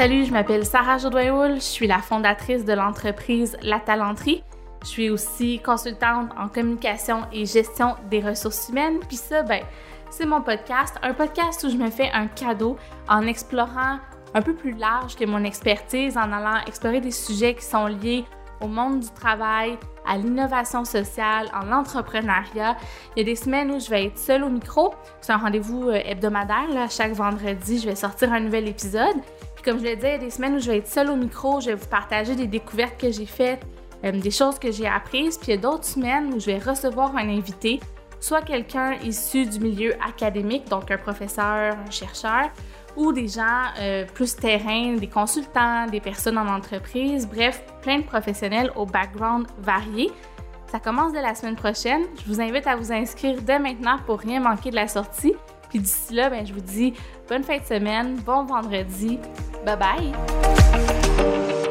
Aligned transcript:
Salut, 0.00 0.24
je 0.24 0.32
m'appelle 0.32 0.64
Sarah 0.64 0.96
Jodoin-Houl, 0.96 1.56
je 1.56 1.60
suis 1.60 1.86
la 1.86 1.98
fondatrice 1.98 2.64
de 2.64 2.72
l'entreprise 2.72 3.58
La 3.60 3.80
Talenterie. 3.80 4.42
Je 4.82 4.88
suis 4.88 5.10
aussi 5.10 5.60
consultante 5.60 6.30
en 6.38 6.48
communication 6.48 7.26
et 7.34 7.44
gestion 7.44 7.96
des 8.10 8.20
ressources 8.20 8.70
humaines. 8.70 9.00
Puis 9.06 9.18
ça, 9.18 9.42
ben, 9.42 9.62
c'est 10.08 10.24
mon 10.24 10.40
podcast, 10.40 10.96
un 11.02 11.12
podcast 11.12 11.62
où 11.64 11.68
je 11.68 11.76
me 11.76 11.90
fais 11.90 12.08
un 12.14 12.28
cadeau 12.28 12.78
en 13.10 13.26
explorant 13.26 13.98
un 14.32 14.40
peu 14.40 14.54
plus 14.54 14.72
large 14.72 15.16
que 15.16 15.26
mon 15.26 15.44
expertise, 15.44 16.16
en 16.16 16.32
allant 16.32 16.64
explorer 16.66 17.02
des 17.02 17.10
sujets 17.10 17.54
qui 17.54 17.66
sont 17.66 17.84
liés 17.84 18.24
au 18.62 18.68
monde 18.68 19.00
du 19.00 19.10
travail, 19.10 19.78
à 20.06 20.16
l'innovation 20.16 20.86
sociale, 20.86 21.50
en 21.52 21.72
entrepreneuriat. 21.72 22.76
Il 23.14 23.18
y 23.18 23.20
a 23.20 23.24
des 23.24 23.36
semaines 23.36 23.70
où 23.70 23.78
je 23.78 23.90
vais 23.90 24.06
être 24.06 24.18
seule 24.18 24.44
au 24.44 24.48
micro. 24.48 24.94
C'est 25.20 25.32
un 25.32 25.36
rendez-vous 25.36 25.88
euh, 25.88 26.00
hebdomadaire. 26.04 26.90
Chaque 26.90 27.12
vendredi, 27.12 27.78
je 27.78 27.86
vais 27.86 27.94
sortir 27.94 28.32
un 28.32 28.40
nouvel 28.40 28.66
épisode. 28.66 29.16
Puis 29.60 29.70
comme 29.70 29.78
je 29.78 29.84
l'ai 29.84 29.96
dit, 29.96 30.06
il 30.06 30.12
y 30.12 30.14
a 30.14 30.18
des 30.18 30.30
semaines 30.30 30.56
où 30.56 30.58
je 30.58 30.70
vais 30.70 30.78
être 30.78 30.88
seule 30.88 31.10
au 31.10 31.16
micro. 31.16 31.60
Je 31.60 31.66
vais 31.66 31.74
vous 31.74 31.86
partager 31.86 32.34
des 32.34 32.46
découvertes 32.46 32.98
que 32.98 33.10
j'ai 33.10 33.26
faites, 33.26 33.60
euh, 34.04 34.10
des 34.10 34.30
choses 34.30 34.58
que 34.58 34.72
j'ai 34.72 34.86
apprises. 34.86 35.36
Puis 35.36 35.48
il 35.48 35.56
y 35.56 35.58
a 35.58 35.60
d'autres 35.60 35.84
semaines 35.84 36.32
où 36.32 36.40
je 36.40 36.46
vais 36.46 36.58
recevoir 36.58 37.14
un 37.14 37.28
invité, 37.28 37.78
soit 38.20 38.40
quelqu'un 38.40 38.94
issu 39.04 39.44
du 39.44 39.60
milieu 39.60 39.92
académique, 40.02 40.66
donc 40.70 40.90
un 40.90 40.96
professeur, 40.96 41.76
un 41.76 41.90
chercheur, 41.90 42.48
ou 42.96 43.12
des 43.12 43.28
gens 43.28 43.64
euh, 43.78 44.06
plus 44.06 44.34
terrain, 44.34 44.94
des 44.94 45.08
consultants, 45.08 45.86
des 45.88 46.00
personnes 46.00 46.38
en 46.38 46.48
entreprise, 46.48 47.28
bref, 47.28 47.62
plein 47.82 47.98
de 47.98 48.04
professionnels 48.04 48.72
au 48.76 48.86
background 48.86 49.46
varié. 49.58 50.10
Ça 50.72 50.80
commence 50.80 51.12
dès 51.12 51.20
la 51.20 51.34
semaine 51.34 51.56
prochaine. 51.56 52.04
Je 52.16 52.32
vous 52.32 52.40
invite 52.40 52.66
à 52.66 52.76
vous 52.76 52.92
inscrire 52.92 53.42
dès 53.42 53.58
maintenant 53.58 53.98
pour 54.06 54.20
rien 54.20 54.40
manquer 54.40 54.70
de 54.70 54.76
la 54.76 54.88
sortie. 54.88 55.34
Puis 55.70 55.78
d'ici 55.78 56.12
là, 56.12 56.28
ben, 56.28 56.46
je 56.46 56.52
vous 56.52 56.60
dis 56.60 56.92
bonne 57.28 57.44
fin 57.44 57.58
de 57.58 57.64
semaine, 57.64 58.16
bon 58.16 58.44
vendredi. 58.44 59.18
Bye 59.64 59.78
bye! 59.78 61.69